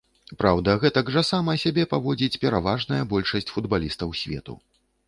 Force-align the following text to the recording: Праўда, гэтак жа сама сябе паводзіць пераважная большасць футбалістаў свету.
Праўда, 0.41 0.73
гэтак 0.83 1.11
жа 1.17 1.23
сама 1.31 1.55
сябе 1.65 1.83
паводзіць 1.93 2.41
пераважная 2.47 3.03
большасць 3.13 3.53
футбалістаў 3.57 4.21
свету. 4.25 4.61